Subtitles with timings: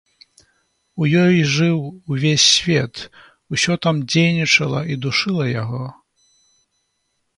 [1.03, 1.77] У ёй жыў
[2.15, 2.95] увесь свет,
[3.57, 5.83] усё там дзейнічала і душыла яго.